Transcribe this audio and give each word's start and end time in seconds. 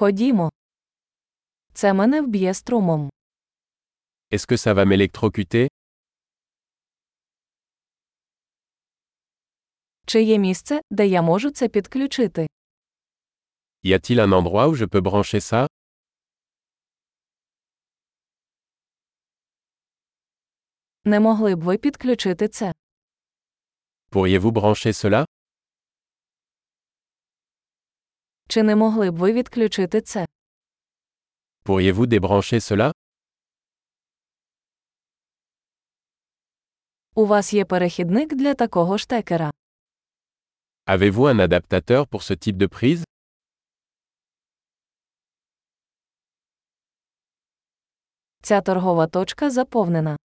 Ходімо. 0.00 0.50
Це 1.72 1.92
мене 1.92 2.22
вб'є 2.22 2.54
струмом. 2.54 3.10
Est-ce 4.32 4.46
que 4.48 4.56
ça 4.56 4.74
va 4.74 4.84
m'électrocuter 4.84 5.68
Чи 10.06 10.22
є 10.22 10.38
місце, 10.38 10.80
де 10.90 11.06
я 11.06 11.22
можу 11.22 11.50
це 11.50 11.68
підключити? 11.68 12.46
Y 13.84 13.92
a-t-il 13.94 14.18
un 14.26 14.32
endroit 14.42 14.68
où 14.68 14.76
je 14.76 14.86
peux 14.86 15.00
brancher 15.00 15.40
ça 15.40 15.66
Не 21.04 21.20
могли 21.20 21.54
б 21.54 21.60
ви 21.60 21.78
підключити 21.78 22.48
це? 22.48 22.72
Pourriez-vous 24.10 24.52
brancher 24.52 24.92
cela 24.92 25.26
Чи 28.50 28.62
не 28.62 28.76
могли 28.76 29.10
б 29.10 29.16
ви 29.16 29.32
відключити 29.32 30.00
це? 30.00 30.26
Pourriez-vous 31.64 32.06
débrancher 32.06 32.60
cela 32.60 32.92
У 37.14 37.26
вас 37.26 37.54
є 37.54 37.64
перехідник 37.64 38.34
для 38.34 38.54
такого 38.54 38.98
штекера. 38.98 39.50
Avez-vous 40.86 41.26
un 41.34 41.48
adaptateur 41.48 42.06
pour 42.06 42.22
ce 42.22 42.34
type 42.34 42.56
de 42.56 42.66
prise 42.68 43.04
Ця 48.42 48.60
торгова 48.60 49.06
точка 49.06 49.50
заповнена. 49.50 50.16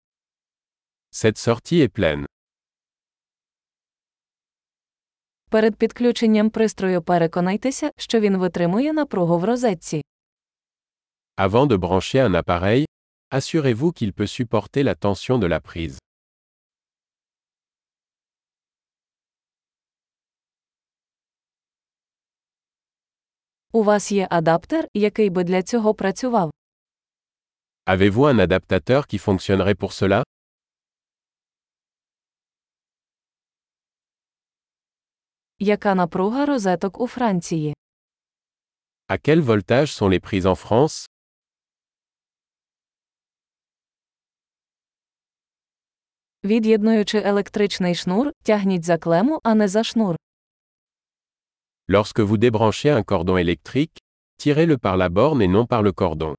Cette 1.11 1.37
sortie 1.37 1.81
est 1.81 1.89
pleine. 1.99 2.25
Перед 5.49 5.75
підключенням 5.75 6.49
пристрою 6.49 7.01
переконайтеся, 7.01 7.91
що 7.97 8.19
він 8.19 8.37
витримує 8.37 8.93
напругу 8.93 9.37
в 9.39 9.43
розетці. 9.43 10.01
Avant 11.37 11.67
de 11.67 11.77
brancher 11.77 12.29
un 12.29 12.43
appareil, 12.43 12.85
assurez-vous 13.31 13.91
qu'il 13.91 14.11
peut 14.13 14.27
supporter 14.27 14.83
la 14.83 14.95
tension 14.95 15.39
de 15.39 15.47
la 15.47 15.59
prise. 15.59 15.99
У 23.73 23.83
вас 23.83 24.11
є 24.11 24.27
адаптер, 24.29 24.87
який 24.93 25.29
би 25.29 25.43
для 25.43 25.63
цього 25.63 25.93
працював. 25.93 26.51
Avez-vous 27.85 28.33
un 28.33 28.47
adaptateur 28.47 29.07
qui 29.07 29.19
fonctionnerait 29.19 29.75
pour 29.75 29.91
cela 29.93 30.23
Яка 35.64 35.94
напруга 35.94 36.46
розеток 36.46 37.00
у 37.00 37.06
Франції? 37.06 37.74
À 39.08 39.28
quel 39.28 39.42
voltage 39.42 39.86
sont 39.86 40.08
les 40.08 40.20
prises 40.20 40.46
en 40.46 40.68
France 40.68 41.08
Від'єднуючи 46.44 47.18
електричний 47.18 47.94
шнур, 47.94 48.32
тягніть 48.42 48.84
за 48.84 48.98
клему, 48.98 49.40
а 49.42 49.54
не 49.54 49.68
за 49.68 49.84
шнур. 49.84 50.16
Lorsque 51.88 52.20
vous 52.20 52.36
débranchez 52.38 52.90
un 52.90 53.04
cordon 53.04 53.36
électrique, 53.36 53.98
tirez-le 54.38 54.78
par 54.78 54.96
la 54.96 55.08
borne 55.08 55.42
et 55.42 55.48
non 55.48 55.66
par 55.66 55.82
le 55.82 55.92
cordon. 55.92 56.34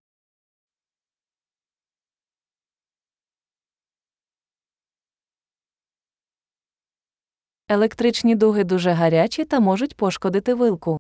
Електричні 7.69 8.35
дуги 8.35 8.65
дуже 8.65 8.91
гарячі 8.91 9.45
та 9.45 9.61
можуть 9.61 9.97
пошкодити 9.97 10.55
вилку. 10.55 10.99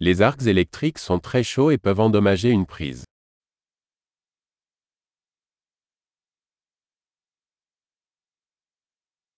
Les 0.00 0.14
arcs 0.20 0.42
électriques 0.42 0.98
sont 0.98 1.20
très 1.20 1.44
chauds 1.44 1.70
et 1.70 1.78
peuvent 1.78 2.00
endommager 2.00 2.52
une 2.52 2.66
prise. 2.66 3.04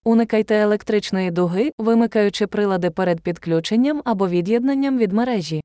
Уникайте 0.04 0.54
електричної 0.54 1.31
дуги, 1.31 1.72
вимикаючи 1.78 2.47
прилади 2.47 2.91
перед 2.91 3.21
підключенням 3.21 4.03
або 4.04 4.28
від'єднанням 4.28 4.99
від 4.99 5.12
мережі. 5.12 5.60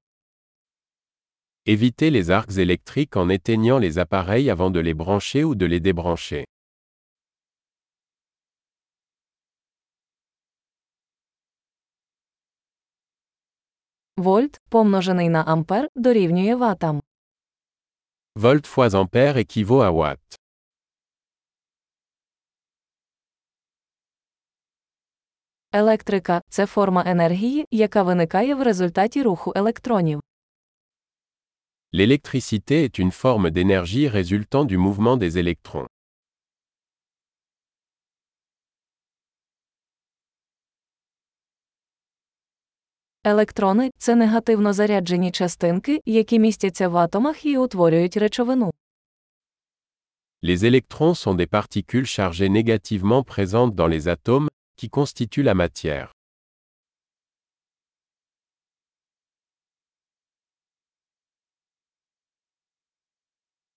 Évitez 1.67 2.11
les 2.11 2.25
arcs 2.25 2.51
électriques 2.51 3.17
en 3.17 3.29
éteignant 3.37 3.79
les 3.79 3.97
appareils 4.05 4.55
avant 4.55 4.71
de 4.71 4.81
les 4.81 4.93
brancher 4.93 5.43
ou 5.43 5.55
de 5.55 5.67
les 5.67 5.79
débrancher. 5.79 6.45
Вольт, 14.18 14.60
помножений 14.68 15.28
на 15.28 15.42
ампер, 15.42 15.88
дорівнює 15.94 16.54
ватам. 16.54 17.02
Volt 18.36 18.66
fois 18.76 18.90
ampère 18.90 19.36
équivaut 19.36 19.82
à 19.82 19.90
watt. 19.90 20.38
Електрика 25.72 26.42
це 26.48 26.66
форма 26.66 27.02
енергії, 27.06 27.66
яка 27.70 28.02
виникає 28.02 28.54
в 28.54 28.62
результаті 28.62 29.22
руху 29.22 29.52
електронів. 29.56 30.20
L'électricité 31.92 32.88
est 32.88 32.98
une 32.98 33.12
forme 33.22 33.50
d'énergie 33.50 34.08
résultant 34.08 34.64
du 34.64 34.78
mouvement 34.78 35.16
des 35.16 35.38
électrons. 35.38 35.86
Електрони 43.23 43.91
це 43.97 44.15
негативно 44.15 44.73
заряджені 44.73 45.31
частинки, 45.31 46.01
які 46.05 46.39
містяться 46.39 46.87
в 46.87 46.97
атомах 46.97 47.45
і 47.45 47.57
утворюють 47.57 48.17
речовину. 48.17 48.71
Les 50.43 50.63
électrons 50.63 51.15
sont 51.15 51.35
des 51.35 51.47
particules 51.47 52.05
chargées 52.05 52.49
négativement 52.49 53.23
présentes 53.23 53.75
dans 53.75 53.89
les 53.89 54.07
atomes, 54.07 54.47
qui 54.77 54.89
constituent 54.89 55.43
la 55.43 55.53
matière. 55.53 56.07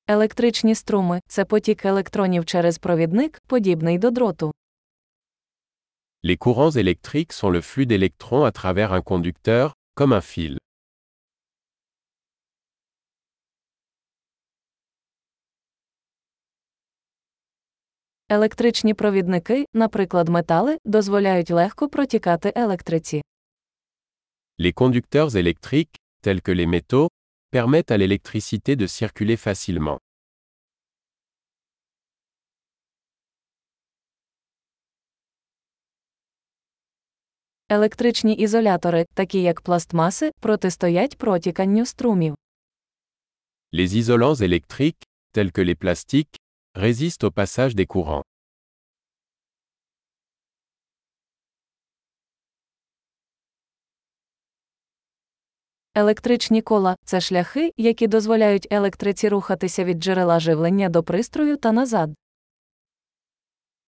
Електричні 0.09 0.75
струми 0.75 1.21
це 1.27 1.45
потік 1.45 1.85
електронів 1.85 2.45
через 2.45 2.79
провідник, 2.79 3.43
подібний 3.47 3.99
до 3.99 4.11
дроту. 4.11 4.53
Les 6.24 6.36
courants 6.36 6.72
électriques 6.72 7.32
sont 7.32 7.50
le 7.50 7.62
flux 7.62 7.86
d'électrons 7.86 8.44
à 8.44 8.52
travers 8.52 8.92
un 8.92 9.02
conducteur, 9.02 9.74
comme 9.96 10.12
un 10.12 10.20
fil. 10.20 10.58
Електричні 18.30 18.94
провідники, 18.94 19.66
наприклад, 19.74 20.30
метали, 20.30 20.78
дозволяють 20.86 21.52
легко 21.52 21.90
протікати 21.90 22.54
електриці. 22.56 23.22
Les 24.60 24.74
conducteurs 24.74 25.36
électriques, 25.36 25.96
tels 26.24 26.42
que 26.42 26.54
les 26.56 26.68
métaux, 26.68 27.10
permettent 27.52 27.92
à 27.92 27.98
l'électricité 27.98 28.76
de 28.76 28.88
circuler 28.88 29.38
facilement. 29.38 29.98
Електричні 37.73 38.35
ізолятори, 38.35 39.07
такі 39.15 39.43
як 39.43 39.61
пластмаси, 39.61 40.33
протистоять 40.41 41.19
протіканню 41.19 41.87
струмів. 41.87 42.35
Les 43.73 43.87
isolants 44.03 44.43
électriques, 44.43 45.07
tels 45.35 45.51
que 45.53 45.65
les 45.65 45.75
plastiques, 45.85 46.37
résistent 46.75 47.25
au 47.25 47.31
passage 47.31 47.75
des 47.75 47.87
courants. 47.87 48.23
Електричні 55.95 56.63
кола 56.63 56.97
це 57.05 57.21
шляхи, 57.21 57.73
які 57.77 58.07
дозволяють 58.07 58.69
електриці 58.71 59.29
рухатися 59.29 59.85
від 59.85 59.99
джерела 59.99 60.41
живлення 60.41 60.89
до 60.89 61.03
пристрою 61.03 61.57
та 61.57 61.73
назад. 61.73 62.15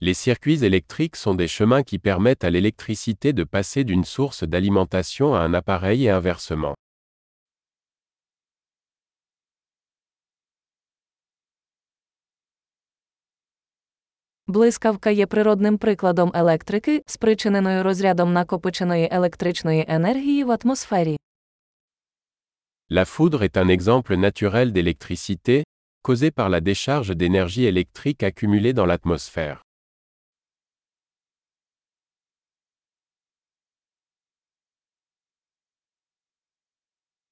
Les 0.04 0.14
circuits 0.14 0.64
électriques 0.64 1.18
sont 1.18 1.36
des 1.36 1.50
chemins 1.50 1.84
qui 1.84 2.00
permettent 2.00 2.46
à 2.46 2.50
l'électricité 2.50 3.34
de 3.34 3.44
passer 3.44 3.84
d'une 3.84 4.06
source 4.06 4.46
d'alimentation 4.46 5.36
à 5.36 5.40
un 5.40 5.54
appareil 5.54 6.06
et 6.06 6.10
inversement. 6.10 6.76
Блискавка 14.48 15.10
є 15.10 15.26
природним 15.26 15.78
прикладом 15.78 16.32
електрики, 16.36 17.04
спричиненою 17.06 17.84
розрядом 17.84 18.34
накопиченої 18.34 19.10
електричної 19.12 19.86
енергії 19.88 20.44
в 20.44 20.52
атмосфері. 20.52 21.18
La 22.90 23.06
foudre 23.06 23.44
est 23.44 23.58
un 23.58 23.68
exemple 23.68 24.16
naturel 24.16 24.72
d'électricité, 24.72 25.64
causé 26.02 26.32
par 26.32 26.50
la 26.50 26.62
décharge 26.62 27.16
d'énergie 27.16 27.66
électrique 27.66 28.24
accumulée 28.24 28.74
dans 28.74 28.86
l'atmosphère. 28.86 29.62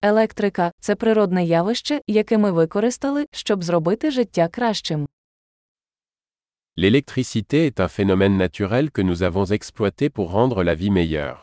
Електрика 0.05 0.73
це 0.81 0.95
природне 0.95 1.45
явище, 1.45 2.01
яке 2.07 2.39
ми 2.39 2.51
використали, 2.51 3.27
щоб 3.33 3.65
зробити 3.65 4.11
життя 4.11 4.49
кращим. 4.49 5.09
L'électricité 6.77 7.67
est 7.67 7.81
un 7.81 7.89
phénomène 7.89 8.37
naturel 8.37 8.91
que 8.91 9.03
nous 9.03 9.23
avons 9.23 9.47
exploité 9.53 10.11
pour 10.11 10.31
rendre 10.31 10.65
la 10.65 10.75
vie 10.75 10.91
meilleure. 10.91 11.43